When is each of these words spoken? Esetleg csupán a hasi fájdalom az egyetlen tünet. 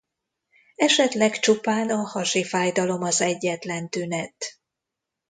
Esetleg 0.75 1.39
csupán 1.39 1.89
a 1.89 1.95
hasi 1.97 2.43
fájdalom 2.43 3.03
az 3.03 3.21
egyetlen 3.21 3.89
tünet. 3.89 4.59